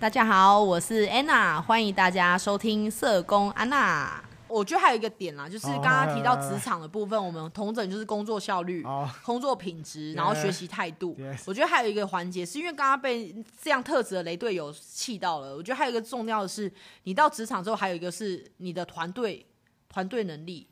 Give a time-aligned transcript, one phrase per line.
[0.00, 4.24] 大家好，我是安娜，欢迎大家收听社工安娜。
[4.48, 8.82] 我觉得还有一个点啦，就是刚刚提到职场的部分，我们同整就是工作效率、
[9.22, 11.14] 工作品质，然后学习态度。
[11.44, 15.54] 我觉得还有一个环节，是因为刚刚被这样特质的雷队友气到了。
[15.54, 16.72] 我觉得还有一个重要的是，
[17.02, 19.44] 你到职场之后，还有一个是你的团队
[19.90, 20.66] 团队能力。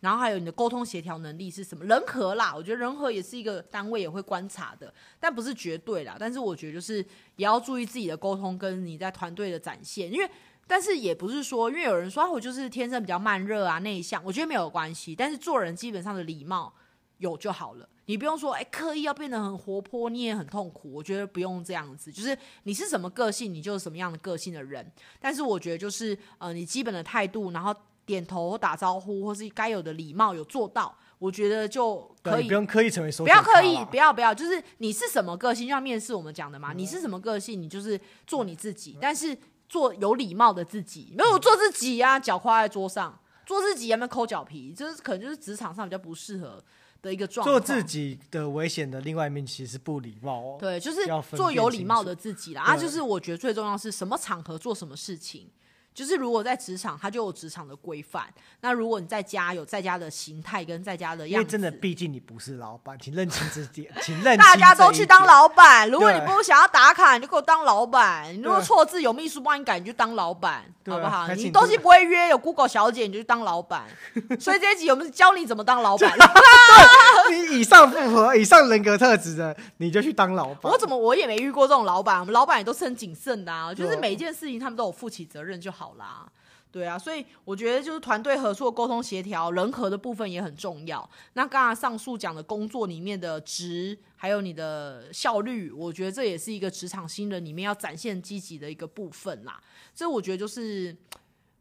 [0.00, 1.84] 然后还有你的沟通协调能力是什么？
[1.84, 6.16] 人和啦，我觉得人和也是一个单位也会观察的，但不是绝对啦。
[6.20, 6.98] 但是我觉得就是
[7.36, 10.30] 也要注意自己的沟通跟你在团队的展现，因为
[10.66, 15.16] 但是也不是说，因为有人说我就是天生比较慢热啊内向，我觉得没有关系。
[15.16, 16.72] 但是做人基本上的礼貌
[17.16, 20.92] 有就好了，你不用说哎刻意要变得很活泼，你也很痛苦。
[20.92, 24.92] 我觉得不用这样子，就是你是什么个性，你就是什么样的个性的人。
[25.18, 27.74] 但是我觉得就是呃你基本的态度，然后。
[28.06, 32.46] 点头打招呼，或是该有的礼貌有做到，我觉得就可以。
[32.46, 39.36] 不用刻意成为，不要刻意，不要不要，就是你是什么个性，就像面试我们讲的嘛，嗯、你是什么个性，你就是做你自己，嗯、但是
[39.68, 46.62] 做有礼貌的自己，没有做自己呀、啊，脚跨在桌上，做自己有没有抠脚皮，就是可能就是职场上比较不适合
[47.02, 47.50] 的一个状态。
[47.50, 50.56] 做自己的危险的另外一面其实不礼貌哦。
[50.60, 51.00] 对，就是
[51.34, 52.62] 做有礼貌的自己啦。
[52.62, 55.50] 啊，就是我觉得最重要是什么场合做什么事情。
[55.96, 58.26] 就是如果在职场，他就有职场的规范。
[58.60, 64.36] 那如果你在家有在家的形态跟在家的样子，因为真的，毕竟你不是老板，请认清这点，请认清。
[64.36, 68.30] 大家都去当老板，如果你不想要打卡，你就给我当老板。
[68.34, 71.26] 你如果错字有秘书帮你改，你就当老板，好不好？
[71.28, 73.86] 你东西不会约，有 Google 小姐，你就去当老板。
[74.38, 76.12] 所以这一集我们教你怎么当老板。
[77.32, 80.70] 你以上符合以上人格特质的，你就去当老板。
[80.70, 85.85] 我怎么我也没遇过这种老板，我们老板也都是很谨慎的啊，就是每一件事情他们都有负起责任就好。
[85.86, 86.28] 好啦，
[86.72, 91.08] 对啊，所以我觉得就是团队合作、沟通协调、人和的部分也很重要。
[91.34, 99.62] 那刚刚上述讲的工作里面的值，还有你的效率，我觉得这也是一个职场新人里面要展现积极的一个部分啦。
[99.94, 100.96] 这我觉得就是，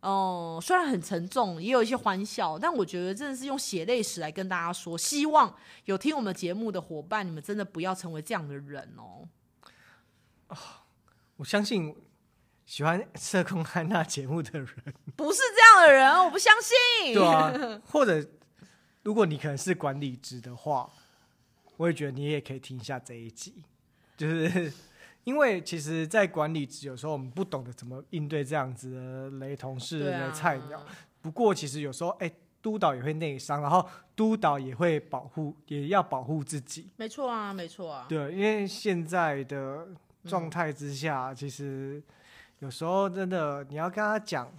[0.01, 9.30] 哦、虽然很沉重，也有一些欢笑，但我觉得真的是用血泪史来跟大家说，希望有听我们节目的伙伴，你们真的不要成为这样的人哦。
[10.47, 10.58] 哦，
[11.35, 11.95] 我相信。
[12.65, 14.67] 喜欢社工安娜节目的人，
[15.15, 17.14] 不是这样的人，我不相信。
[17.14, 17.53] 对啊，
[17.86, 18.27] 或者
[19.03, 20.89] 如果你可能是管理职的话，
[21.77, 23.64] 我也觉得你也可以听一下这一集，
[24.17, 24.73] 就是
[25.26, 30.83] 因为其实，在管理职有时候我们不懂得怎么应对这样子的雷同事、的菜鸟。
[31.21, 32.32] 不过其实有时候，哎，
[32.64, 36.89] 督导也会内伤，然后督导也会保护，也要保护自己。
[36.97, 38.08] 没错啊，没错啊。
[38.09, 39.87] 对，因为现在的
[40.23, 42.02] 状态之下，其实。
[42.60, 44.52] 有时候真的，你要跟他讲，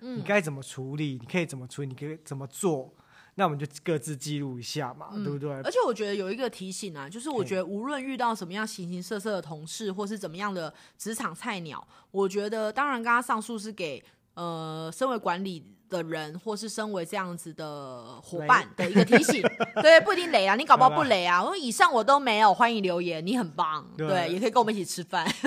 [0.00, 2.92] 你该怎么处理，嗯、你可以怎么处理，你可以怎么做，
[3.34, 5.50] 那我们就各自记录一下嘛，嗯、对不对？
[5.62, 14.02] 而且我觉得有一个提醒啊，就是我觉得无论遇到什么样形形色色的同事，或是怎么样的职场菜鸟，我觉得当然刚刚上述是给
[14.34, 15.74] 呃身为管理。
[15.88, 19.42] 的人，或是身为这样子的伙伴的一个提醒，
[19.82, 21.42] 对，不一定雷啊，你搞不好不雷啊。
[21.42, 25.26] 我说以上我都没有，欢迎留言，你很棒，对，对，也可以跟我们一起吃饭，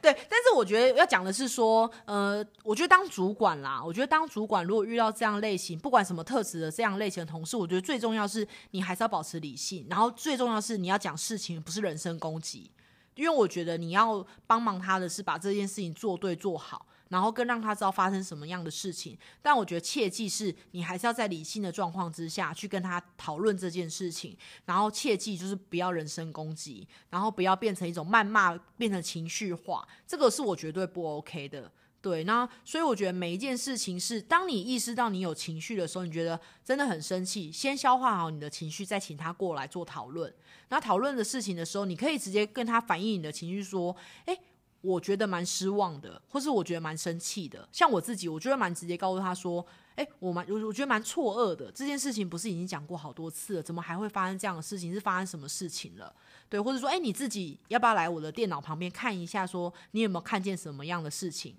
[0.00, 0.16] 对。
[0.28, 12.70] 但是我觉得要讲的是说，呃，我觉得当主管啦，我觉得当主管如果遇到这样类型，不管什么特质的这样类型的同事，我觉得最重要是你还是要保持理性，然后最重要是你要讲事情，不是人身攻击，
[13.14, 16.86] 因为我觉得你要帮忙他的是把这件事情做对做好。
[17.08, 31.70] 然后更让他知道发生什么样的事情，但我觉得切记是你还是要在理性的状况之下去跟他讨论这件事情，然后切记就是不要人身攻击，然后不要变成一种谩骂，变成情绪化，这个是我绝对不 OK 的。
[32.00, 40.30] 对，那所以我觉得每一件事情是，当你意识到你有情绪的时候，你觉得真的很生气，先消化好你的情绪，再请他过来做讨论。
[40.68, 44.38] 那讨论的事情的时候，你可以直接跟他反映你的情绪，说：“诶。”
[44.84, 47.66] 我觉得蛮失望的，或是我觉得蛮生气的。
[47.72, 49.64] 像我自己，我觉得蛮直接告诉他说
[49.96, 51.72] ：“哎、我蛮我我觉得蛮错愕的。
[51.72, 54.92] 这件事情不是已经讲过好多次了，怎么还会发生这样的事情？
[54.92, 56.14] 是发生什么事情了？
[56.50, 59.46] 对，或者说，哎、你自己要不要来我的电脑旁边看一下？
[59.46, 61.56] 说你有没有看见什么样的事情？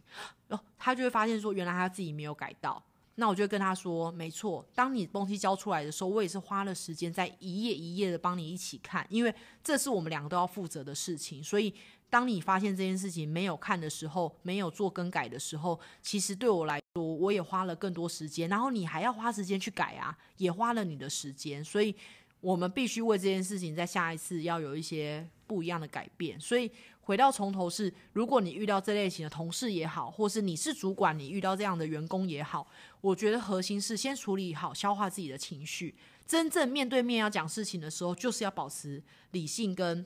[0.50, 2.84] 哦，他就会发现说，原来他自己没有改到。
[3.16, 9.34] 那我就跟他说，没错，当你东西交出来的时候，我也是花了时间在一页一页的帮你一起看，因为
[9.64, 11.74] 这是我们两个都要负责的事情，所以。
[12.08, 18.48] 当你发现这件事情没有看的时候，没有做更改的时候，其实对我来说，我也花了更多时间。
[18.48, 21.66] 然后你还要花时间去改啊，也花了你的时间。
[21.66, 21.94] 所以，
[22.40, 26.40] 我们必须为这件事情在下一次要有一些不一样的改变。
[26.40, 26.72] 所以，
[27.06, 32.68] 回到从头是，如果你遇到这类型的同事也好，或是你是主管，你遇到这样的员工也好，
[33.00, 35.96] 我觉得核心是先处理好，消化自己的情绪。
[36.26, 40.06] 真正面对面要讲事情的时候，就是要保持理性跟。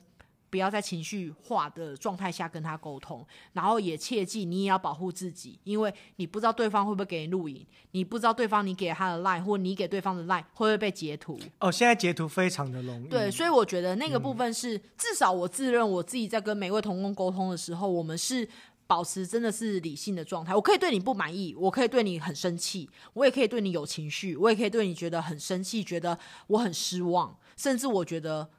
[0.50, 11.40] 不要在情绪化的状态下跟他沟通，然后也切记你也要保护自己，因为你不知道对方会不会给你录影，你不知道对方你给他的 line 或你给对方的 line 会不会被截图。
[11.60, 13.08] 哦，现在截图非常的容易。
[13.08, 18.48] 对，所以我觉得那个部分是、嗯、至少我自认我自己在跟每位同工沟通的时候，我们是
[18.88, 20.56] 保持真的是理性的状态。
[20.56, 26.18] 我可以对你不满意，我可以对你很生气，我也可以对你有情绪，我也可以对你觉得很生气，觉得
[26.48, 28.50] 我很失望，甚至我觉得。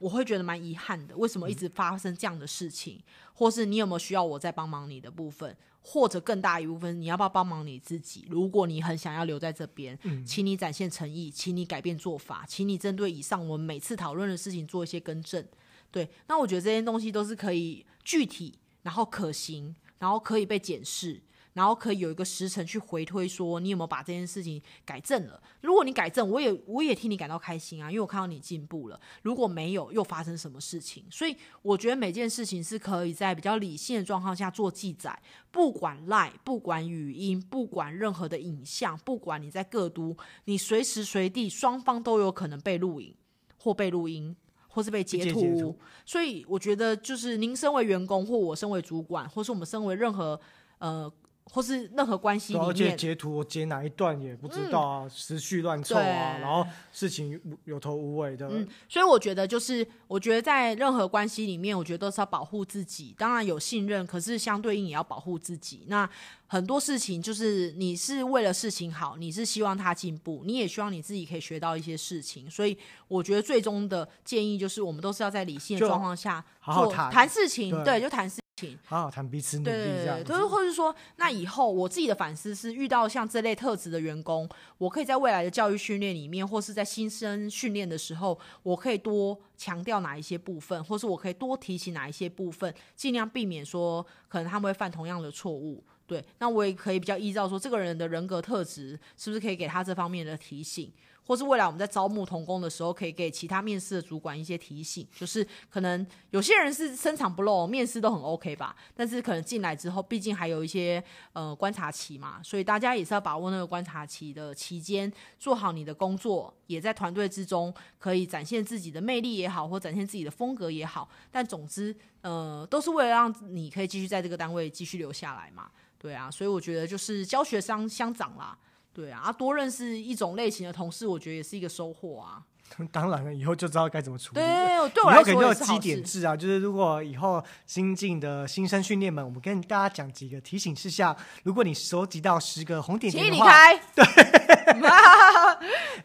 [0.00, 2.96] 我会觉得蛮遗憾的，为什么一直发生这样的事情？
[2.96, 3.04] 嗯、
[3.34, 5.56] 或是你有没有需要我再帮忙你的部分？
[5.82, 8.26] 或者更大一部分，你要不要帮忙你自己？
[8.28, 15.46] 如果你很想要留在这边，嗯、请你展现诚意，请你改变做法，请你针对以上我们每次讨论的事情做一些更正。
[15.90, 21.22] 对，那我觉得这些东西都是可以具体，然后可行，然后可以被检视。
[21.52, 25.42] 然后可以有一个时辰去回推，说你有没有把这件事情改正了？
[25.60, 29.00] 如果你改正，我也我也替你感到开心啊，因为我看到你进步了。
[29.22, 31.04] 如果没有，又发生什么事情？
[31.10, 35.20] 所以我觉得每件事情是可以在比较理性的状况下做记载，
[35.50, 43.14] 不管 LINE，不管语音，不管任何的影像，不管你在各都，你随时随地双方都有可能被录影
[43.58, 44.36] 或被录音，
[44.68, 45.40] 或是被截图。
[45.40, 45.76] 截图。
[46.06, 50.40] 所以我觉得，就是您身为员工，或我身为主管，或是我们身为任何
[50.78, 51.12] 呃。
[51.52, 58.48] 或是任何关系里面，而且截图我截哪一段也不知道啊，嗯、时序乱凑啊，然后事情有头无尾的。
[58.48, 63.14] 嗯，所以我觉得就是，我觉得在任何关系里面，我觉得都是要保护自己。
[63.18, 65.84] 当然有信任，可是相对应也要保护自己。
[65.88, 66.08] 那
[66.46, 72.50] 很多事情就是你是为了事情好，你是希望他进步，你也希望你自己可以学到一些事情。
[72.50, 72.76] 所以
[73.08, 78.40] 我觉得最终的建议就是，我们都是要在理性的状况下做谈事情，对，对，就谈事。
[78.84, 84.48] 好好谈彼此努力，这样，就是或者说，那以后我自己的反思是，遇到像这类特质的员工，
[84.78, 95.82] 我可以在未来的教育训练里面，或是在新生训练的时候，我可以多强调哪一些部分，或是我可以多提醒哪一些部分，尽量避免说可能他们会犯同样的错误。
[96.06, 100.92] 对，那我也可以比较依照说这个人的人格特质，是不是可以给他这方面的提醒。
[101.26, 111.02] 或是未来我们在招募同工的时候，可以给其他面试的主管一些提醒，就是可能有些人是深藏不露，面试都很 OK 吧，但是可能进来之后，毕竟还有一些
[111.32, 128.58] 呃观察期嘛，所以大家也是要把握那个观察期的期间，做好你的工作，也在团队之中可以展现自己的魅力也好，或展现自己的风格也好，但总之呃都是为了让你可以继续在这个单位继续留下来嘛，对啊，所以我觉得就是教学相相长啦。
[128.92, 132.42] 对啊，多认识一种类型的同事，我觉得也是一个收获啊。
[132.92, 134.40] 当然了，以后就知道该怎么处理。
[134.40, 141.16] 对，对我来说也有积点制啊，就是如果以后新进的新生训练们，我们跟大家讲几个提醒事项。
[141.42, 143.82] 如果你收集到十个红点点的话，请你离开。
[143.94, 144.04] 对，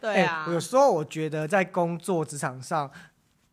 [0.00, 0.52] 对啊、欸。
[0.52, 2.90] 有时候我觉得在工作职场上。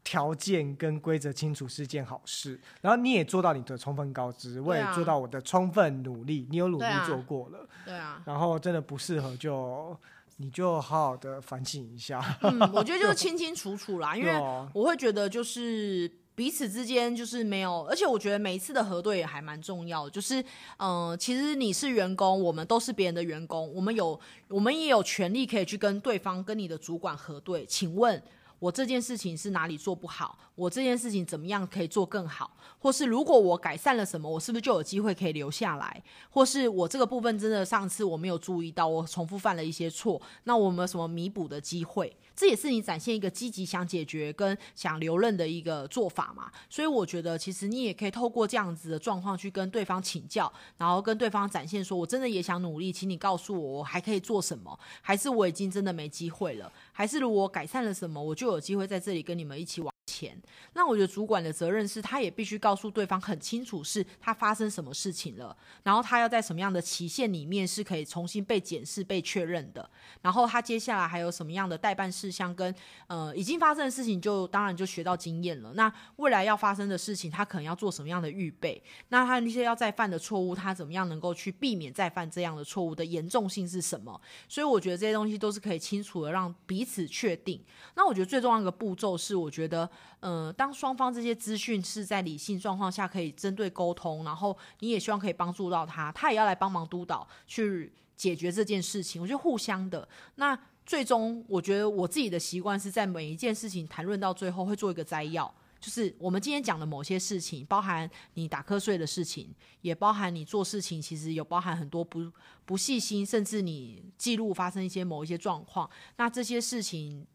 [0.03, 9.97] 条件跟规则清楚是件好事，然后你也做到你的充分告知，我也做到我的充分努力，你有努力做过了，对啊，然后真的不适合就
[10.37, 12.21] 你就好好的反省一下。
[12.41, 14.33] 嗯，我觉得 就是清清楚楚啦，因为
[14.73, 20.41] 我会觉得就是彼此之间就是没有，而且我觉得每一次的核对也还蛮重要的，就是
[20.79, 24.19] 嗯、呃，其实你是员工，我们都是别人的员工，我们有
[24.49, 28.21] 我们也有权利可以去跟对方跟你的主管核对，请问。
[28.63, 30.39] 我这件事情是哪里做不好？
[30.55, 32.55] 我这件事情怎么样可以做更好？
[32.79, 36.01] 或是如果我改善了什么，我是不是就有机会可以留下来？
[36.29, 42.15] 或是我这个部分真的上次我没有注意到，我重复犯了一些错，那我们有什么弥补的机会？
[42.35, 46.51] 这也是你展现一个积极想解决跟想留任的一个做法嘛。
[46.69, 54.77] 所以我觉得，其实你也可以透过这样子的状况去跟对方请教，然后跟对方展现说，我真的也想努力，请你告诉我，我还可以做什么？
[55.01, 56.71] 还是我已经真的没机会了？
[56.91, 59.92] 还是如果改善了什么，我就有机会在这里跟你们一起玩？
[60.05, 60.37] 钱，
[60.73, 69.89] 那我觉得主管的责任是他也必须告诉对方很清楚，是他发生什么事情了，然后他要在什么样的期限里面是可以重新被检视、被确认的，
[70.21, 72.73] 然后他接下来还有什么样的待办事项跟
[73.07, 75.73] 呃已经发生的事情，就当然就学到经验了。
[75.73, 78.83] 那未来要发生的事情，他可能要做什么样的预备？
[79.07, 84.19] 那他那些要再犯的错误，他怎么样能够去避免再犯这样的错误的严重性是什么？
[84.49, 87.63] 所以我觉得这些东西都是可以清楚的让彼此确定。
[87.95, 89.89] 那我觉得最重要的一个步骤是，我觉得。
[90.19, 99.21] 呃，当双方这些资讯是在理性状况下可以针对沟通，然后你也希望可以帮助到他，他也要来帮忙督导去解决这件事情。
[99.21, 100.07] 我觉得互相的。
[100.35, 112.31] 那最终，我觉得我自己的习惯是在每一件事情谈论到最后会做一个摘要，就是我们今天讲的某些事情，包含你打瞌睡的事情，也包含你做事情其实有包含很多不
[112.65, 115.89] 不细心，甚至你记录发生一些某一些状况。
[116.17, 117.25] 那这些事情，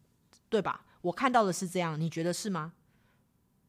[0.49, 0.85] 对吧？
[1.01, 2.73] 我看到的是这样，你觉得是吗？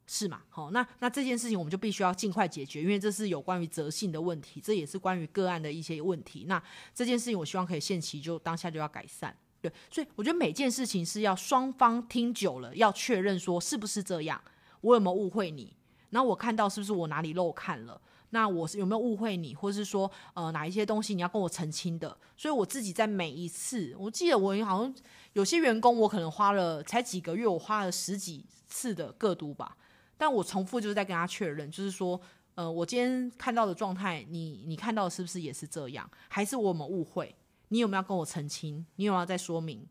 [0.07, 0.41] 是嘛？
[0.49, 6.45] 好，那那这件事情我们就必须要尽快解决，因为这是有关于责性的问题，这也是关于个案的一些问题。
[6.47, 6.61] 那
[6.95, 9.35] 这件事情我希望可以限期就当下就要改善。
[9.61, 14.41] 对，所以我觉得每件事情是要双方听久了，要确认说是不是这样，
[14.81, 15.75] 我有没有误会你？
[16.09, 18.01] 然后我看到是不是我哪里漏看了？
[18.31, 22.17] 那我是有没有误会你，或是说呃哪一些东西你要跟我澄清的？
[22.37, 24.95] 所以我自己在每一次，我记得我好像
[25.33, 29.77] 有些员工，我可能花了才几个月，我花了十几次的个读吧，
[30.17, 32.19] 但我重复就是在跟他确认，就是说
[32.55, 36.09] 呃我今天看到的状态，你你看到是不是也是这样？
[36.27, 37.35] 还是我有没有误会？
[37.69, 38.85] 你有没有跟我澄清？
[38.95, 39.87] 你有没有要再说明？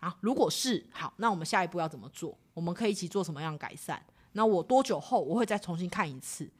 [0.00, 2.36] 啊，如果是好，那我们下一步要怎么做？
[2.54, 4.02] 我们可以一起做什么样改善？
[4.32, 6.50] 那我多久后我会再重新看一次？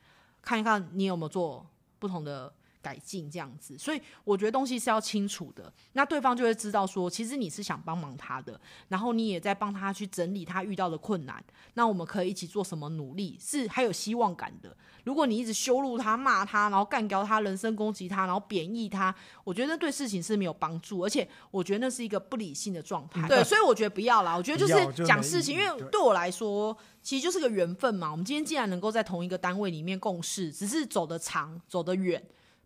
[0.42, 1.66] 看一看你有没有做
[1.98, 2.52] 不同的
[2.82, 11.42] 改进，这样子，所以我觉得东西是要清楚的，那对方就会知道说，其实你是想帮忙他的，然后你也在帮他去整理他遇到的困难，
[11.74, 14.76] 那我们可以一起做什么努力，是还有希望感的。
[15.04, 23.26] 如果你一直羞辱他、骂他，然后干掉他、人身攻击他，然后贬义他，我觉得对事情是没有帮助，而且我觉得那是一个不理性的状态。
[23.26, 24.36] 对，所以我觉得不要啦。
[24.36, 28.10] 我觉得就是讲事情，因为对我来说，其实就是个缘分嘛。
[28.10, 32.22] 我们今天既然能够在同一个单位里面共事，只是走得长、走得远。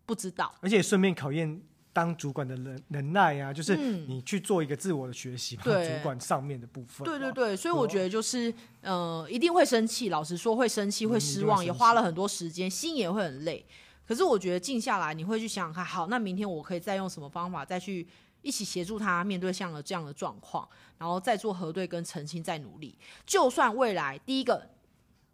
[0.07, 1.61] 不知道，而且顺便考验
[1.93, 7.05] 当主管的能能耐啊，就是你去做一个自我的学习，对、嗯、主管上面的部分。
[7.05, 13.67] 对对对，所以我觉得就是，呃，一定会生气，老实说会生气，会失望，嗯、也花了很多时间，心也会很累。
[14.07, 18.07] 可是我觉得静下来，你会去想想看，好，那明天我可以再用什么方法，再去
[18.43, 22.97] 一起协助他面对像了这样的状况，然后再做核对跟澄清，再努力。
[23.25, 24.71] 就算未来第一个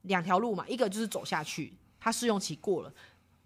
[0.02, 2.94] 两条路嘛，一个就是走下去，他试用期过了。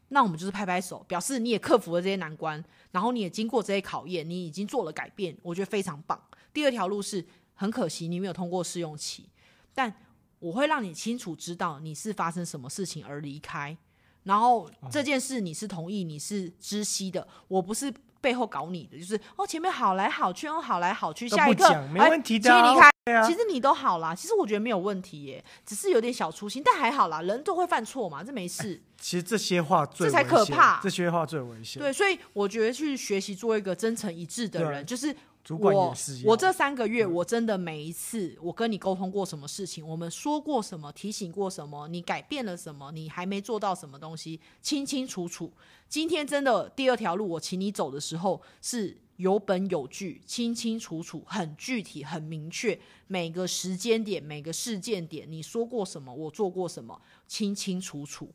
[0.08, 6.20] 那我们就是拍拍手，表示你也克服了这些难关，然后你也经过这些考验，你已经做了改变，我觉得非常棒。
[6.52, 9.28] 第二条路是很可惜你没有通过试用期，
[9.74, 9.94] 但
[10.38, 13.76] 我会让你清楚知道你是发生什么事情而离开，
[14.24, 17.92] 然后这件事你是同意，你是知悉的，我不是。
[18.18, 22.95] 背后搞你的就是哦，前面好来好去，哦，好来好去，下一刻没问题的，请你离开。
[23.26, 28.80] 其实你都好啦，其实我觉得没有问题耶，只是有点小粗心，但还好啦，人都会犯错嘛，这没事。
[29.00, 31.80] 其实这些话最这才可怕，这些话最危险。
[31.80, 35.14] 对，所以我觉得去学习做一个真诚一致的人，就是。
[35.46, 45.52] 主管也是我，我这三个月，我真的每一次我跟你沟通过什么事情，我们说过什么，提醒过什么，你改变了什么，你还没做到什么东西，清清楚楚。
[45.88, 58.30] 今天真的第二条路，我请你走的时候是有本有据，清清楚楚，很具体，很明确，每个时间点，每个事件点，你说过什么，我做过什么，清清楚楚，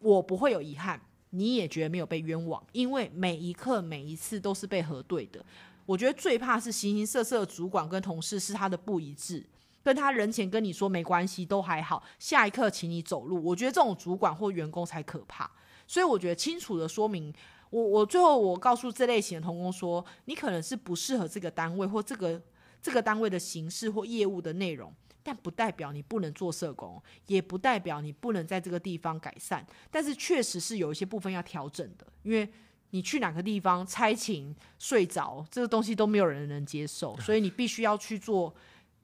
[0.00, 1.00] 我不会有遗憾，
[1.30, 5.44] 你也觉得没有被冤枉，因为每一刻每一次都是被核对的。
[5.86, 9.44] 我觉得最怕是形形色色的主管跟同事是他的不一致，
[9.82, 15.50] 跟他人前跟你说没关系都还好，下一刻请你走路，我觉得这种主管或员工才可怕。
[15.86, 17.34] 所以我觉得清楚的说明，
[17.70, 22.40] 我我最后我告诉这类型的童工说，你可能是不适合这个单位或这个
[22.82, 32.48] 这个单位的形式或业务的内容，但不代表你不能做社工，也不代表你不能在这个地方改善，但是确实是有一些部分要调整的，因为。
[32.92, 38.52] 你去哪个地方差勤睡着，这个东西都没有人能接受，所以你必须要去做，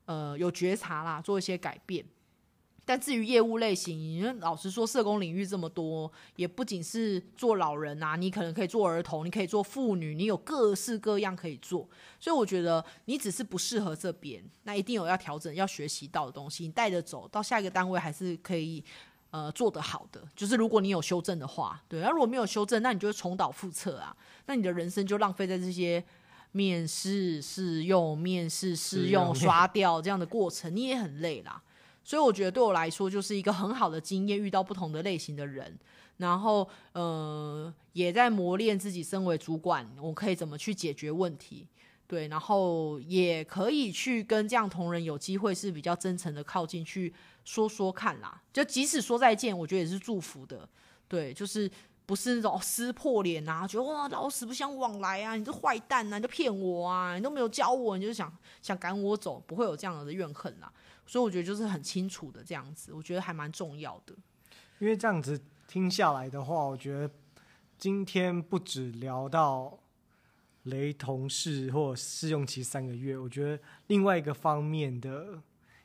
[0.06, 2.04] 呃，有觉察啦，做一些改变。
[2.86, 11.86] 但至于业务类型，老实说，社工领域这么多，也不仅是做老人啊，你可能可以做儿童，你可以做妇女，你有各式各样可以做。
[12.18, 18.82] 所以我觉得你只是不适合这边，那一定有要调整、要学习到的东西，你带着走到下一个单位还是可以。
[19.32, 24.16] 呃，做得好的，就是如果你有修正的话，对，那如果没有修正，那你就会重蹈覆辙啊，
[24.46, 26.02] 那你的人生就浪费在这些
[26.52, 31.60] 面试、试用、面试、试用、刷掉这样的过程，你也很累啦。
[32.06, 35.76] 所以我觉得对我来说，就是一个很好的经验，遇到不同的类型的人，
[36.18, 41.66] 然后呃，也在磨练自己身为主管，我可以怎么去解决问题。
[42.06, 47.12] 对，然后也可以去跟这样同仁有机会是比较真诚的靠近去
[47.44, 48.40] 说说看啦。
[48.52, 50.68] 就即使说再见，我觉得也是祝福的。
[51.08, 51.68] 对，就是
[52.06, 58.32] 不是那种撕破脸啊，觉得哇老死不相往来啊，你这坏蛋啊，你就骗我啊，你都没有教我，你就想
[58.62, 60.72] 想赶我走，不会有这样的怨恨啦。
[61.06, 64.14] 所以我觉得就是很清楚的这样子，我觉得还蛮重要的。
[64.78, 67.10] 因为这样子听下来的话，我觉得
[67.78, 69.78] 今天不止聊到。
[70.66, 75.40] 雷同事或试用期三个月，我觉得另外一个方面的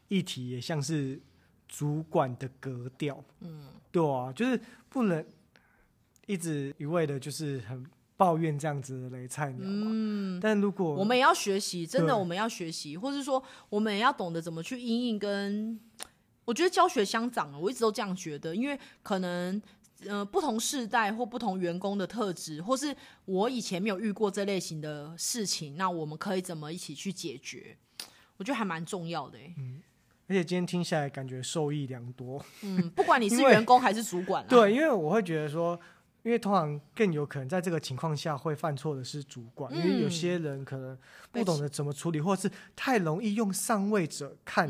[0.07, 1.21] 议题也像是
[1.67, 4.59] 主管的格调，嗯，对啊，就是
[4.89, 5.23] 不能
[6.25, 7.85] 一直一味的，就是很
[8.21, 9.87] 抱怨这样子的雷菜鸟嘛。
[9.89, 15.79] 嗯，但如果我们也要学习，真的我们要学习，或是说我们也要懂得怎么去因应跟。
[16.45, 19.59] 我觉得教学相长，我一直都这样觉得，因为可能
[20.05, 27.75] 呃不同世代或不同员工的特质，或是我以前没有遇过这类型的事情，那我们可以怎么一起去解决？
[28.37, 29.39] 我觉得还蛮重要的。
[29.57, 29.81] 嗯，
[30.27, 32.39] 而且今天听下来感觉受益良多。
[32.61, 35.79] 嗯，不管你是 员工还是主管，对，因为我会觉得说。
[36.23, 40.95] 因为通常更有可能在这个情况下会犯错的是主管，嗯、因为有些人可能
[41.31, 44.67] 不懂得怎么处理，或是太容易用上位者看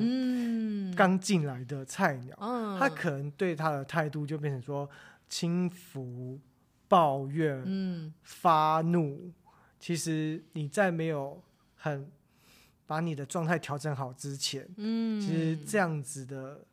[0.96, 4.90] 刚进来的菜鸟，嗯、他可能对他的态度就变成说
[5.28, 6.40] 轻浮、
[6.88, 9.32] 抱怨、嗯、发怒。
[9.78, 11.44] 其实你在没有
[11.76, 12.10] 很
[12.86, 16.64] 把你的状态调整好之前，嗯、其实这样子的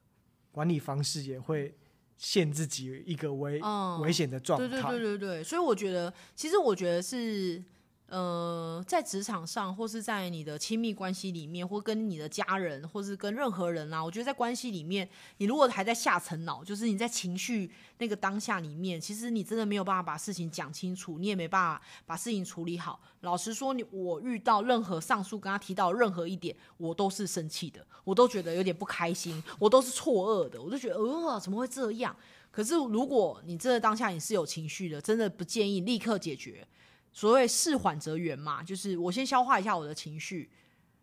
[0.52, 1.74] 管理方式也会。
[2.18, 4.68] 陷自己一个危、嗯、危险的状态。
[4.68, 7.62] 对对对对对，所以我觉得，其实我觉得是，
[8.08, 22.98] 呃，在职场上，或是在你的亲密关系里面，或跟你的家人，或是跟任何人啊，我觉得在关系里面，你如果还在下层脑，就是你在情绪那个当下里面，其实你真的没有办法把事情讲清楚，你也没办法把事情处理好。
[23.20, 32.16] 老实说，你我遇到任何上述跟他提到任何一点，我都是生气的，我都觉得有点不开心，我都是错愕的，我就觉得呃，怎么会这样？
[32.50, 36.66] 可是如果你这个当下你是有情绪的，真的不建议立刻解决。
[37.12, 40.50] 所谓事缓则圆嘛，就是我先消化一下我的情绪，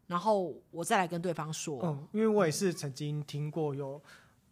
[0.08, 1.80] 然后我再来跟对方说。
[1.84, 4.02] 嗯，因为我也是曾经听过有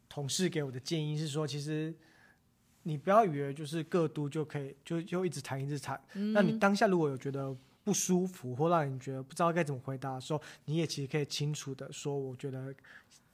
[0.08, 1.94] 同事给我的建议是说，其实。
[2.86, 12.76] 你不要以为就是各都就可以就就一直谈一直谈，嗯、那你当下如果有觉得不舒服或让你觉得不知道该怎么回答的时候，你也其实可以清楚的说，我觉得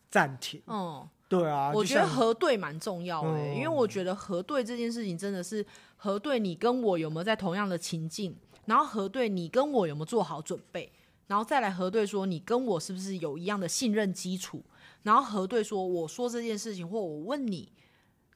[0.07, 0.61] 暂停。
[0.67, 10.91] 嗯，对啊，我觉得核对蛮重要的、欸，嗯、因为我觉得核对这件事情真的是核对你跟我有没有在同样的情境，然后核对你跟我有没有做好准备，
[11.27, 14.61] 然后再来核对说你跟我是不是有一样的信任基础，
[15.03, 17.71] 然后核对说我说这件事情或我问你。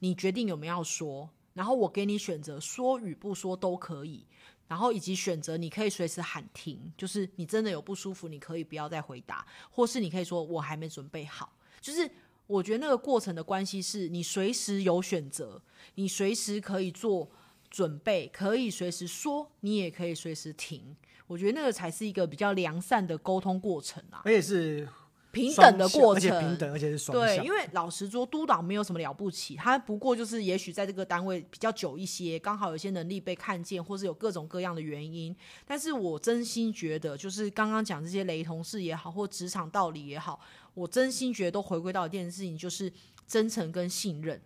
[0.00, 4.26] 你决定有没有要说，然后我给你选择，说与不说都可以，
[4.68, 11.56] 然后以及选择你可以随时喊停，就是你真的有不舒服，你可以不要再回答，或是你可以说我还没准备好。
[11.80, 12.10] 就是
[12.46, 15.60] 我觉得那个过程的关系是你随时有选择，
[15.94, 17.30] 你随时可以做
[17.70, 20.96] 准备，可以随时说，你也可以随时停。
[21.26, 24.88] 我觉得那个才是一个比较良善的沟通过程啊，而且是。
[25.34, 27.36] 平等的过程，而且平等，而且是双向。
[27.38, 35.34] 对，因为老实说，督导没有什么了不起，他不过就是也许在这个单位比较久一些，刚好有些能力被看见，或是有各种各样的原因。
[35.66, 40.38] 但是我真心觉得，就是刚刚讲这些雷同事也好，或职场道理也好，
[40.74, 42.92] 我真心觉得都回归到一件事情，就是
[43.26, 44.40] 真诚跟信任。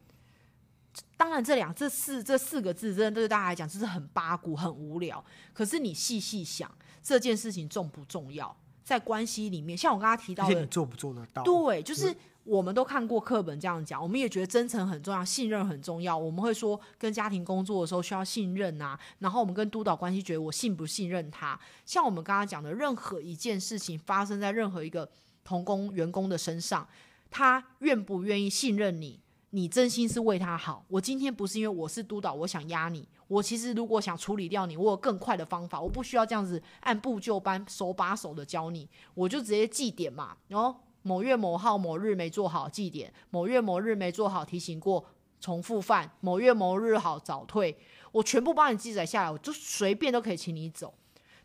[1.16, 5.24] 当然，这两这四这四个字，真的对大家来讲就是很八股、很无聊。
[5.52, 6.70] 可是你细细想，
[7.02, 8.56] 这件事情重不重要？
[8.84, 11.42] 在关系里面，像我刚刚提到的，你做不做得到？
[11.42, 16.16] 对，就是我们都看过课本这样讲，我们也觉得真诚很重要，信任很重要。
[16.16, 18.98] 我们会说，跟家庭工作的时候需要信任啊。
[19.18, 21.58] 然后我们跟督导关系，觉得我信不信任他？
[21.84, 25.06] 像我们刚刚讲的，任何一件事情发生在任何一个
[25.48, 26.87] 同工员工的身上，
[27.30, 29.18] 他愿不愿意信任你？
[29.48, 30.84] 你真心是为他好。
[30.88, 33.08] 我今天不是因为我是督导，我想压你。
[33.28, 35.80] 我其实如果想处理掉你，我有更快的方法。
[35.80, 40.37] 我不需要这样子按部就班、手把手的教你，我就直接记点嘛。
[40.48, 45.02] 然后某月某号某日没做好记点，某月某日没做好提醒过
[45.40, 47.74] 重复犯，某月某日好早退，
[48.12, 50.92] 我全部帮你记载下来，我就随便都可以请你走。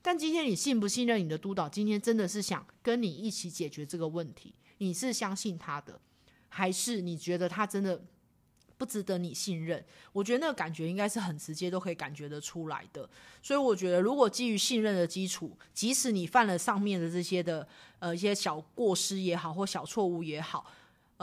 [0.03, 1.67] 但今天你信不信任你的督导？
[1.67, 4.53] 今天真的是想跟你一起解决这个问题？
[4.79, 5.99] 你是相信他的？
[6.49, 8.03] 还是你觉得他真的
[8.77, 9.83] 不值得你信任？
[10.11, 13.09] 我觉得那个感觉应该是很直接，都可以感觉得出来的。
[13.41, 17.65] 所以我觉得，如果基于信任的基础，即使你犯了上面的这些的
[17.99, 20.65] 呃一些小过失也好，或小错误也好。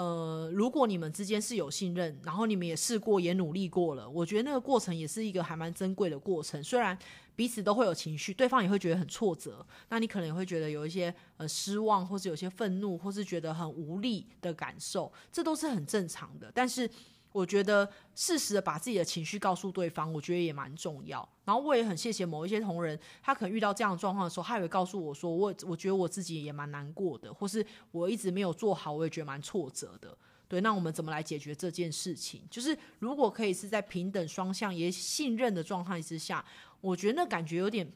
[0.00, 6.64] 呃，如果你们之间是有信任，然后你们也试过，也努力过了，我觉得那个过程也是一个还蛮珍贵的过程。
[6.64, 6.98] 虽然
[7.36, 16.50] 彼此都会有情绪，对方也会觉得很挫折，那你可能也会觉得有一些呃失望，或是有些愤怒，或是觉得很无力的感受，这都是很正常的。
[16.54, 16.88] 但是。
[17.32, 21.26] 我觉得适时的把自己的情绪告诉对方，我觉得也蛮重要。
[21.44, 30.16] 然后我也很谢谢某一些同仁，他可能遇到这样的状况的时候，他也会告诉我说，我我觉得我自己也蛮难过的，或是我一直没有做好，我也觉得蛮挫折的。
[30.48, 32.42] 对，那我们怎么来解决这件事情？
[32.50, 36.44] 就是如果可以是在平等双向也信任的状态之下，
[36.80, 37.88] 我觉得那感觉有点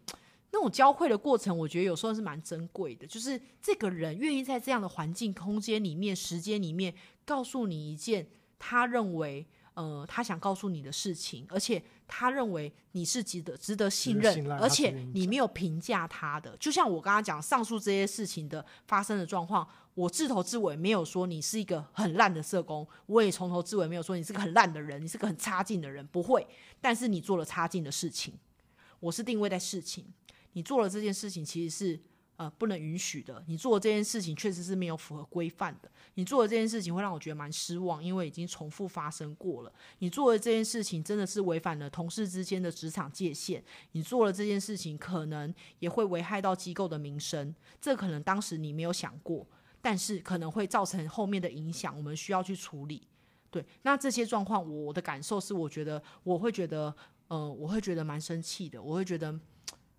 [0.52, 3.04] 那种交汇的过程，我觉得有时候是蛮珍贵的。
[3.04, 6.94] 就是这个人愿意在这样的环境、空间里面、时间里面，
[7.24, 8.24] 告诉你一件。
[8.58, 16.56] 他认为，呃，他想告诉你的事情，而且他认为你是值得值得信任，信而且你没有评价他的。
[16.58, 26.46] 就像我刚刚讲上述这些事情的发生的状况，我自头至尾没有说你是一个很烂的社工，我也从头至尾没有说你是个很烂的人，你是个很差劲的人，不会。
[26.80, 28.34] 但是你做了差劲的事情，
[29.00, 30.06] 我是定位在事情，
[30.52, 32.00] 你做了这件事情其实是。
[32.36, 33.42] 呃，不能允许的。
[33.46, 35.90] 你做的这件事情确实是没有符合规范的。
[36.14, 39.72] 你做的这件事情会让我觉得蛮失望，因为已经重复发生过了。
[40.00, 43.62] 你做的这件事情真的是违反了同事之间的职场界限。
[43.92, 47.54] 你做了这件事情，可能也会危害到机构的名声。
[47.80, 49.46] 这可能当时你没有想过，
[49.80, 53.06] 但是可能会造成后面的影响，我们需要去处理。
[53.50, 56.92] 对，那这些状况，我的感受是，我觉得我会觉得，
[57.28, 59.38] 呃，我会觉得蛮生气的，我会觉得。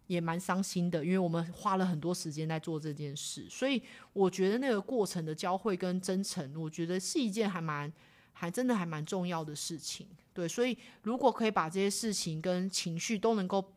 [0.07, 3.81] 也蛮伤心的，因为我们花了很多时间在做这件事，所以
[4.13, 7.91] 我觉得那个过程的交汇跟真诚，我觉得是一件还蛮、
[8.31, 10.07] 还真的还蛮重要的事情。
[10.31, 13.73] 对，所以如果可以把这些事情跟情绪都能够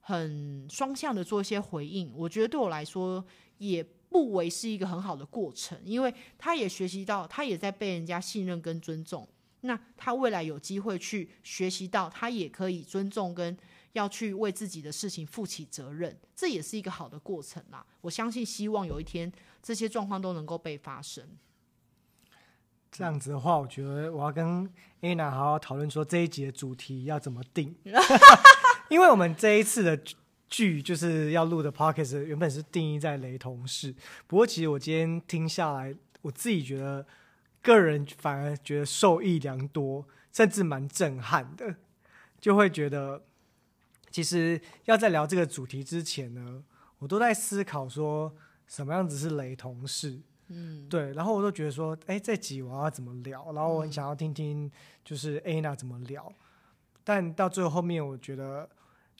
[0.00, 3.24] 很双向的做一些回应，我觉得对我来说
[3.58, 9.28] 也不为是一个很好的过程，因为他也学习到，他也在被人家信任跟尊重，
[9.60, 13.56] 那他未来有机会去学习到，他也可以尊重跟。
[13.92, 17.84] 要去为自己的事情负起责任，这也是一个好的过程啦。
[18.00, 19.30] 我相信，希望有一天
[19.62, 21.28] 这些状况都能够被发生。
[22.90, 24.68] 这样子的话，我觉得我要跟
[25.02, 27.74] Anna 好好讨论说这一集的主题要怎么定，
[28.88, 29.98] 因为我们这一次的
[30.48, 33.94] 剧就是要录的 p o c k e t 原本是定义在雷同事，
[34.26, 37.06] 不过其实我今天听下来，我自己觉得
[37.62, 41.76] 个人反而觉得受益良多，甚至蛮震撼的，
[42.40, 43.22] 就会觉得。
[44.12, 46.62] 其实要在聊这个主题之前呢，
[46.98, 48.32] 我都在思考说
[48.66, 53.50] 什么样子是雷同事，嗯，对，然后我都觉得说，哎，这集我要怎么聊？
[53.54, 54.70] 然后我很想要听听
[55.02, 58.68] 就是 Anna 怎么聊，嗯、但到最后后面，我觉得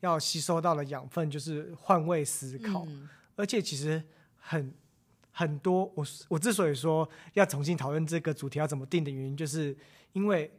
[0.00, 4.02] 要吸收到的养分就是换位思考，嗯、而且其实
[4.36, 4.74] 很
[5.30, 9.74] 很多，我我之所以说要重新讨论这个主题要怎么定的原因，就是
[10.12, 10.52] 因为。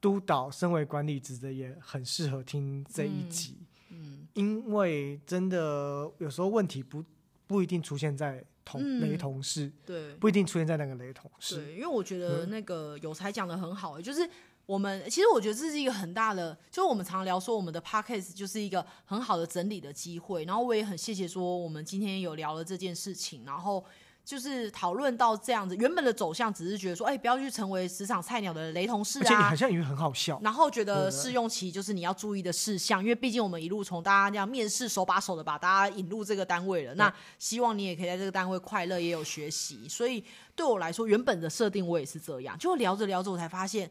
[0.00, 3.56] 督导身为管理职的也很适合听这一集，
[3.90, 7.04] 嗯，嗯，因为真的有时候问题不
[7.46, 14.28] 不一定出现在同、嗯、雷同事，对，不一定出现在那个雷同事，对，因为我觉得那个有才讲的很好，就是
[14.66, 23.84] 我们其实我觉得这是一个很大的，就是我们常聊说我们的 podcast 就是一个很好的整理的机会，然后我也很谢谢说我们今天有聊了这件事情，然后。
[24.28, 29.22] 就是讨论到这样子，原本的走向只是觉得说，哎、欸，不要去成为职场菜鸟的雷同事啊。
[29.22, 30.38] 而且你好像以为很好笑。
[30.42, 36.94] 然后觉得试用期就是你要注意的事项，因为毕竟我们一路从大家这样面试手把手的把大家引入这个单位了。
[36.96, 39.88] 那希望你也可以在这个单位快乐，也有学习。
[39.88, 40.22] 所以
[40.54, 42.54] 对我来说，原本的设定我也是这样。
[42.58, 43.90] 就聊着聊着，我才发现，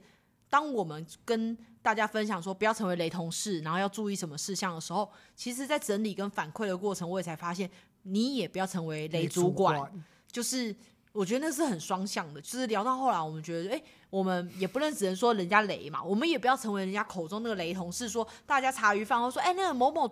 [0.51, 7.67] 当我们跟大家分享说不要成为雷同事，然后要注意什么事项的时候，其实在整理跟反馈的过程，我也才发现，
[8.03, 9.91] 你也不要成为雷主管。
[10.31, 10.75] 就是
[11.11, 20.09] 我觉得那是很双向的，就是聊到后来，我们觉得，哎、我们也不能只能说人家雷嘛，我们也不要成为人家口中那个雷同事，说大家茶余饭后说，哎、那个某某。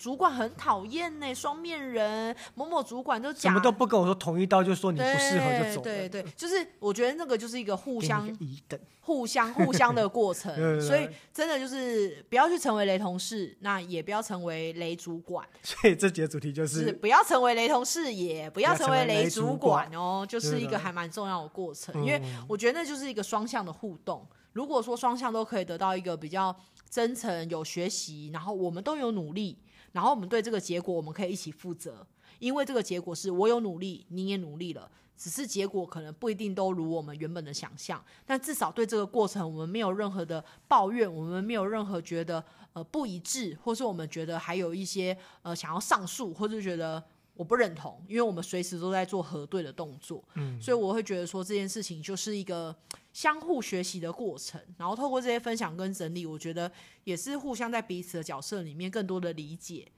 [0.00, 2.34] 主管很讨厌呢，双面人。
[2.54, 5.82] 某某主管就讲什么都不跟我说，同一刀就说你不适合就走。
[5.82, 10.50] 对对，对，就是我觉得那个就是一个互相一等、互相互相的过程。
[10.80, 15.46] 所以真的就是不要去成为雷同事，那也不要成为雷主管。
[15.62, 22.02] 所以这节主题就是，是不要成为雷同事，也不要成为雷主管哦，就是一个还蛮重要的过程。
[22.02, 24.26] 因为我觉得那就是一个双向的互动。
[24.54, 26.56] 如果说双向都可以得到一个比较
[26.88, 29.58] 真诚、有学习，然后我们都有努力。
[29.92, 32.06] 然后我们对这个结果，我们可以一起负责，
[32.38, 47.02] 因为这个结果是我有努力，你也努力了，只是结果可能不一定都如我们原本的想象，但至少对这个过程，我们没有任何的抱怨，我们没有任何觉得呃不一致，或是我们觉得还有一些呃想要上诉，或是觉得。
[47.34, 52.74] 我不认同，因为我们随时都在做核对的动作，嗯，所以我会觉得说这件事情就是一个
[53.12, 56.70] 相互学习的过程，然后透过这些分享跟整理，我觉得
[57.04, 59.90] 也是互相在彼此的角色里面更多的理解，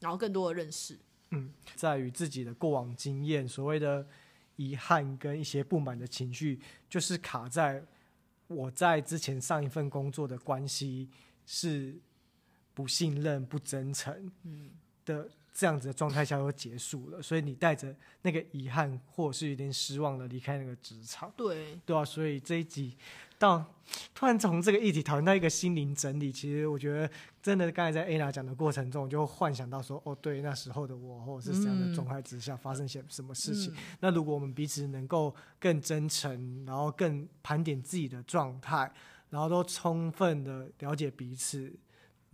[0.00, 0.98] 然后更多的认识，
[1.30, 4.06] 嗯，在于自己的过往经验，所谓的
[4.56, 7.84] 遗憾跟一些不满的情绪，就是卡在
[8.46, 11.08] 我在之前上一份工作的关系
[11.44, 11.96] 是
[12.72, 14.70] 不信任、不真诚，嗯
[15.04, 15.28] 的。
[15.54, 22.96] 这样子的状态下就结束了，所以你带着那个遗憾或者是有点失望的离开那个职场，对，对啊，所以这一集。
[23.36, 23.62] 到
[24.14, 27.10] 突然从这个议题讨论到一个心灵整理，其实我觉得
[27.42, 33.74] 真的刚才在 Anna 讲的过程中，我就幻想到说，哦，对，那时候的我或者是这样的状态之下发生些什么事情。
[33.74, 38.90] 嗯、那如果我们彼此能够更真诚，然后更盘点自己的状态，
[39.30, 41.70] 然后都充分的了解彼此，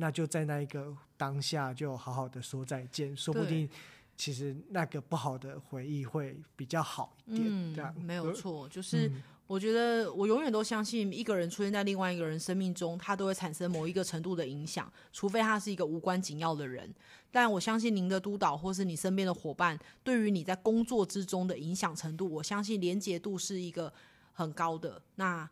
[0.01, 3.69] 那就在那一个当下就好好的说再见，说不定。
[4.17, 8.69] 其实那个不好的回忆会比较好一点，嗯、这样没有错。
[8.69, 9.11] 就是
[9.47, 16.93] 我觉得我永远都相信，一个人出现在另外一个人生命中，他都会产生某一个程度的影响，除非他是一个无关紧要的人。
[17.31, 23.91] 但我相信您的督导或是你身边的伙伴，对于你在工作之中的影响程度，我相信连结度是一个
[24.35, 25.01] 很高的。
[25.15, 25.49] 那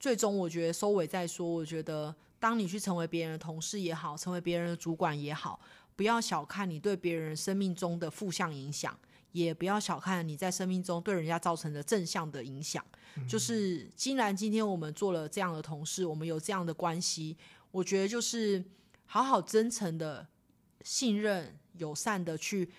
[0.00, 5.60] 最终我觉得收尾再说，我觉得当你去成为别人的同事也好，成为别人的主管也好。
[5.96, 8.96] 不要小看你对别人生命中的负向影响，
[9.32, 12.84] 也不要小看你在生命中对人家造成的正向的影响。
[13.16, 17.36] 嗯、就是，既然今天我们做了这样的同事，我们有这样的关系，
[17.72, 18.64] 我觉得就是
[19.06, 20.24] 好好真诚的
[20.82, 22.70] 信任、友善的去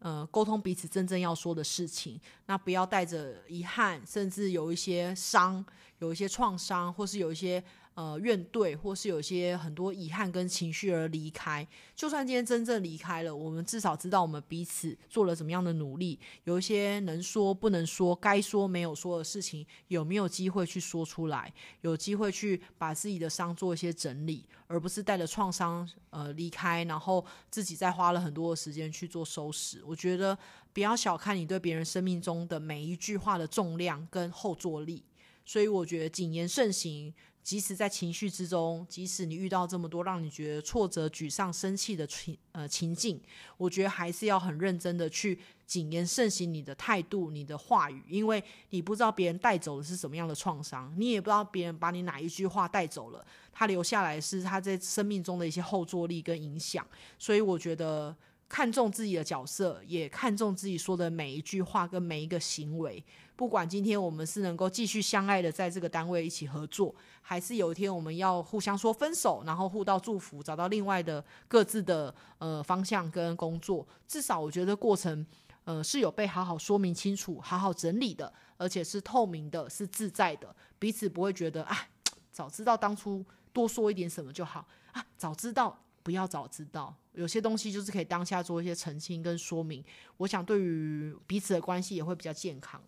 [0.00, 2.20] 呃沟通彼此真正要说的事情。
[2.44, 5.64] 那不要带着遗憾，甚至有一些伤、
[6.00, 7.64] 有一些创伤，或是有一些。
[7.96, 11.66] 呃，怨怼，或是有些很多遗憾跟情绪而离开。
[11.94, 16.20] 就算今天真正离开了，我们至少知道我们彼此做了怎么样的努力。
[16.44, 21.50] 有一些能说不能说、该说没有说的事情，有没有机会去说出来？
[21.80, 29.82] 有机会去把自己的伤做一些整理，而不是带着创伤呃离开，然后自己再花了很多的时间去做收拾。
[29.82, 30.38] 我觉得
[30.74, 35.02] 不要小看你对别人生命中的每一句话的重量跟后坐力。
[35.46, 37.14] 所以我觉得谨言慎行。
[37.46, 43.22] 即使在情绪之中，即使你遇到这么多让你觉得挫折、沮丧、生气的情呃情境，
[43.56, 56.84] 我觉得还是要很认真的去谨言慎行你的态度、你的话语，因为你不知道别人带走的是什么样的创伤，你也不知道别人把你哪一句话带走了，他留下来是他在生命中的一些后坐力跟影响，
[57.16, 58.16] 所以我觉得。
[58.48, 63.04] 看重自己的角色，也看重自己说的每一句话跟每一个行为。
[63.36, 73.86] 不管今天我们是能够继续相爱的在这个单位一起合作，还是有一天我们要互相说分手，然后互道祝福，找到另外的各自的呃方向跟工作。
[74.08, 75.24] 至少我觉得过程
[75.64, 81.76] 呃是有被好好说明清楚、好好整理的，而且是透明的、是自在的，彼此不会觉得啊，
[82.32, 85.78] 早知道当初多说一点什么就好啊，早知道。
[86.02, 89.84] 不要早知道，有些东西就是可以当下做一些澄清跟说明。
[90.18, 92.80] 我想对于彼此的关系也会比较健康。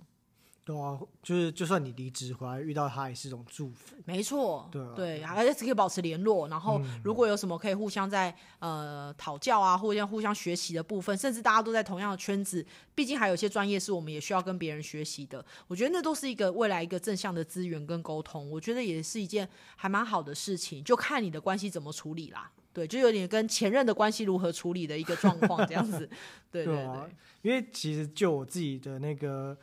[0.69, 3.97] 对啊，就是就算你离职回来遇到他，也是一种祝福。
[4.05, 6.47] 没错，对啊，对，而且可以保持联络。
[6.49, 12.63] 然后如果有什么可以互相在呃讨教啊，互相互相学习的部分，甚至大家都在同样的圈子，
[12.95, 15.43] 毕竟还有一些专业是我们也需要跟别人学习的。
[15.69, 18.51] 我觉得那都是一个未来一个正向的资源跟沟通。
[18.51, 22.53] 我觉得也是一件还蛮好的事情，就看你的关系怎么处理啦。
[22.75, 26.07] 对，就有点跟前任的关系如何处理的一个状况这样子。
[26.53, 29.57] 对对对，因为其实就我自己的那个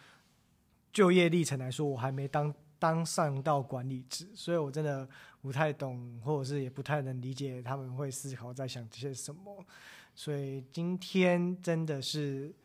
[0.95, 5.07] 就业历程来说，我还没当当上到管理职，所以我真的
[5.41, 9.63] 不太懂，或者是也不太能理解他们会思考在想些什么。
[10.15, 12.55] 所以今天真的是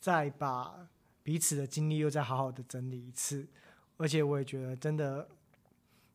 [0.00, 0.88] 再把
[1.22, 3.46] 彼此的经历又再好好的整理一次，
[3.96, 5.28] 而且我也觉得真的。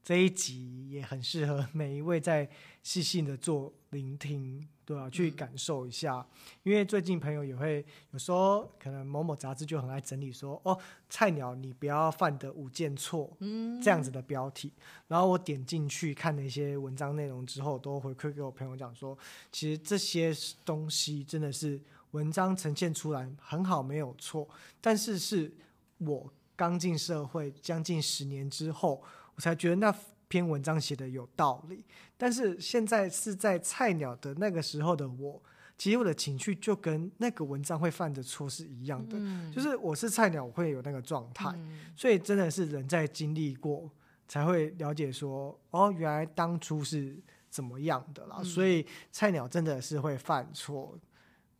[0.05, 2.49] 这一集也很适合每一位在
[2.81, 5.09] 细心的做聆听，对、啊？
[5.09, 10.77] 去感受一下，嗯、因为最近朋友也会有时候可能某某杂志就很爱整理说哦，
[11.09, 14.71] 菜鸟你不要犯的五件错，嗯，这样子的标题。
[15.07, 19.17] 然后我点进去看了一些文章内容之后，都回馈给我朋友讲说，
[19.51, 20.33] 其实这些
[20.65, 21.79] 东西真的是
[22.11, 24.47] 文章呈现出来很好，没有错。
[24.81, 25.51] 但是是
[25.99, 29.03] 我刚进社会将近十年之后。
[29.35, 29.91] 我才觉得那
[30.27, 31.83] 篇文章写的有道理，
[32.23, 35.43] 但是现在是在菜鸟的那个时候的我，
[35.77, 43.91] 其实我的情绪就跟那个文章会犯的错是一样的，嗯、就是我是菜鸟，我会有那个状态，嗯、所以真的是人在经历过
[44.25, 50.97] 才会了解说，哦，原来当初是怎么样的啦，嗯、所以菜鸟真的是会犯错，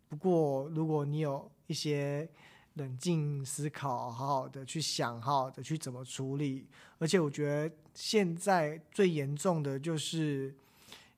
[0.07, 2.29] 不过如果你有一些。
[2.77, 6.67] 冷静思考，好好的去想，好好的去怎么处理。
[6.97, 10.53] 而且我觉得现在最严重的就是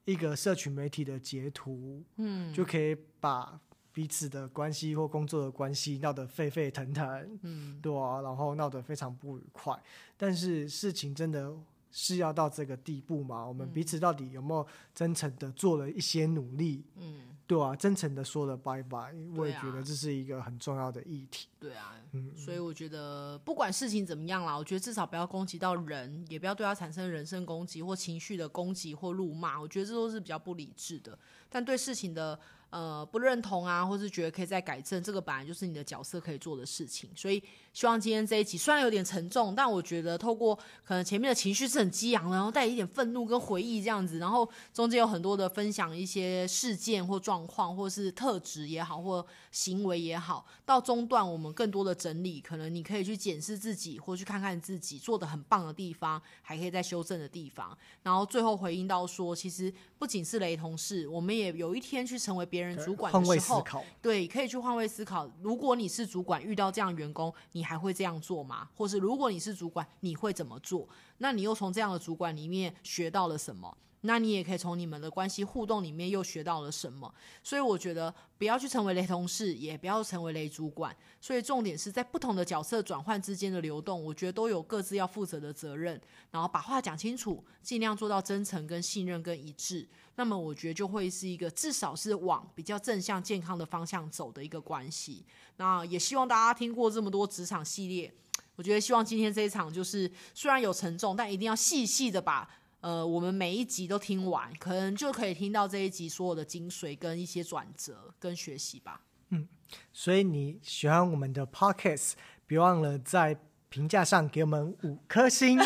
[0.05, 3.59] 一个社群媒体的截图，嗯，就可以把
[3.93, 9.77] 彼此的关系或工作的关系闹得沸沸腾腾，嗯，对啊，然后闹得非常不愉快。
[10.17, 11.53] 但是事情真的
[11.91, 13.45] 是要到这个地步吗？
[13.45, 16.83] 我们彼此到底有没有真诚的做了一些努力？
[16.97, 17.34] 嗯。
[17.47, 21.47] 对啊，真诚的说了拜拜，我也觉得这是一个很重要的议题。
[21.59, 31.17] 对啊，嗯，所以我觉得不管事情怎么样啦，我觉得至少不要攻击到人，也不要对他产生人身攻击或情绪的攻击或辱骂，我觉得这都是比较不理智的。
[31.49, 32.39] 但对事情的。
[32.75, 37.09] 呃，不认同啊，或是觉得可以再改正，这个本来就是你的角色可以做的事情。
[37.15, 57.77] 所以希望今天这一集虽然有点沉重，但我觉得透过可能前面的情绪是很激昂，然后带一点愤怒跟回忆这样子，然后中间有很多的分享一些事件或状况，或是特质也好，或行为也好，到中段我们更多的整理，可能你可以去检视自己，或去看看自己做的很棒的地方，还可以再修正的地方。
[58.03, 62.64] 然后最后回应到说，其实不仅是雷同事，我们也有一天去成为别人。
[62.77, 65.29] 主管的时候，对，可以去换位思考。
[65.41, 68.69] 如果你是主管，遇到这样的员工，你还会这样做吗？
[68.75, 70.87] 或是如果你是主管，你会怎么做？
[71.17, 73.77] 那你又从这样的主管里面学到了什么？
[74.05, 77.13] 那你也可以从你们的关系互动里面又学到了什么？
[77.43, 80.95] 所以我觉得不要去成为雷同事，也不要成为雷主管。
[81.19, 85.99] 所以重点是在不同的角色转换之间的流动，我觉得都有各自要负责的责任。
[86.31, 89.87] 然后把话讲清楚，尽量做到真诚、跟信任、跟一致。
[90.15, 95.25] 那么我觉得就会是一个至少是往比较正向、健康的方向走的一个关系。
[95.57, 98.13] 那也希望大家听过这么多职场系列，
[98.55, 102.47] 我觉得希望今天这一场就是虽然有沉重，但一定要细细的把。
[102.85, 109.01] 呃，我们每一集都听完，可能就可以听到这一集所有的精髓跟一些转折跟学习吧。
[109.29, 109.47] 嗯，
[109.91, 112.11] 所以你喜欢我们的 Podcast，
[112.45, 115.59] 别忘了在评价上给我们五颗星。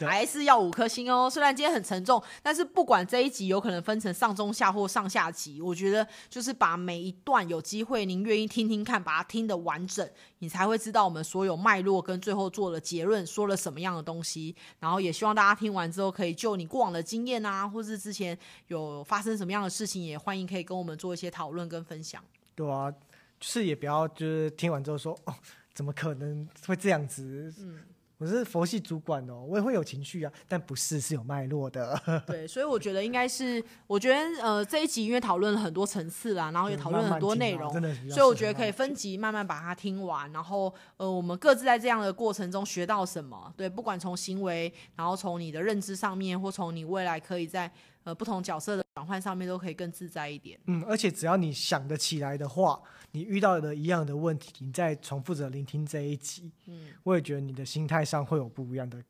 [0.00, 1.30] 还是要五颗星哦。
[1.30, 10.08] 虽然今天很沉重，但是不管这一集有可能分成上中下或上下集，我觉得就是把每一段有机会，您愿意听听看，把它听得完整，
[10.40, 14.54] 你才会知道我们所有脉络跟最后做了结论，说了什么样的东西。
[14.78, 18.36] 然后也希望大家听完之后，可以就你过往的经验啊，或是之前
[18.68, 22.22] 有发生什么样的事情，也欢迎可以跟我们做一些讨论跟分享。
[22.54, 22.98] 对啊，就
[23.40, 25.34] 是也不要就是听完之后说哦，
[25.74, 27.54] 怎么可能会这样子？
[27.58, 27.80] 嗯。
[28.18, 32.00] 我是佛系主管哦，我也会有情绪啊，但不是是有脉络的。
[32.26, 37.70] 对， 所以我觉得应该是，我觉得呃这一集因为讨论了很多层次啦，然后也讨论了很多内容，
[38.08, 47.70] 所以我觉得可以分集慢慢把它听完，然后呃我们各自在这样的过程中学到什么，对，不管从行为，然后从你的认知上面，或从你未来可以在
[48.06, 50.58] 呃不同角色的转换上面都可以更自在一点。
[50.64, 52.80] 嗯，而且只要你想得起来的话。
[53.12, 59.02] 你遇到的一样的问题，你再重复着聆听这一集，嗯，我也觉得你的心态上会有不一样的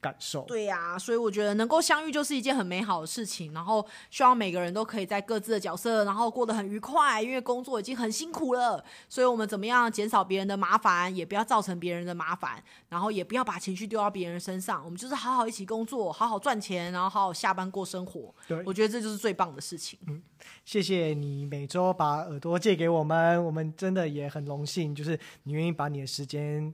[0.00, 0.42] 感受。
[0.42, 3.52] 对呀、啊，所以我觉得能够相遇就是一件很美好的事情。
[3.52, 7.22] 然后希望每个人都可以在各自的角色，然后过得很愉快。
[7.22, 14.84] 因为工作已经很辛苦了，所以我们怎么样减少别人的麻烦，也不要造成别人的麻烦，然后也不要把情绪丢到别人身上。
[14.84, 18.34] 我们就是好好一起工作，好好赚钱，然后好好下班过生活。
[18.46, 19.98] 对，我觉得这就是最棒的事情。
[20.06, 20.22] 嗯，
[20.64, 26.72] 谢谢你每周把耳朵借给我们，我们真的也很荣幸，就是你愿意把你的时间。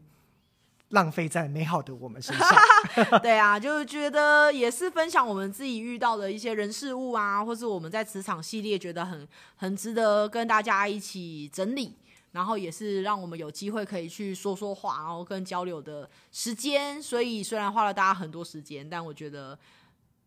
[0.93, 2.49] 浪费在美好的我们身上，
[3.21, 11.95] 对啊，就是觉得也是分享我们自己遇到的一些人事物啊，或是我们在职场系列觉得很很值得跟大家一起整理，
[12.33, 17.03] 然后也是让我们有机会可以去说说话，然后跟交流的时间。
[17.03, 19.59] 所以虽然花了大家很多时间，但我觉得。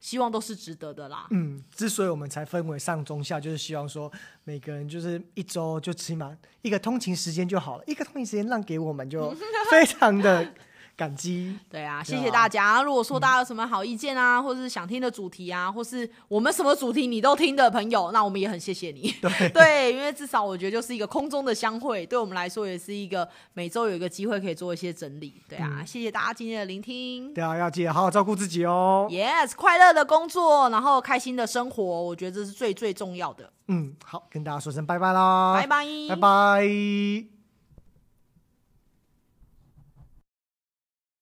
[0.06, 1.26] 希望都是值得的啦。
[1.32, 4.12] 嗯，之所以我们才分为上中下，就是希望说
[4.44, 9.34] 每个人就是一周就起码一个通勤时间就好了，一个通勤时间让给我们就
[9.72, 10.54] 非常的。
[10.98, 12.82] 感激，对啊，谢谢大家。
[12.82, 19.14] 如果说大家有什么好意见啊，嗯、或是想听的主题啊，或是我们什么主题你都听的朋友，那我们也很谢谢你。
[19.22, 25.42] 对， 对，因为至少我觉得就是一个空中的相会，对我们来说也是一个每周有一个机会可以做一些整理。
[25.50, 27.34] 对啊，嗯、谢谢大家今天的聆听。
[27.34, 29.08] 对啊，要记得好好照顾自己哦。
[29.12, 33.52] Yes，快乐的工作，然后开心的生活，我觉得这是最最重要的。
[33.68, 37.35] 嗯，好，跟大家说声拜拜啦，拜拜，拜拜。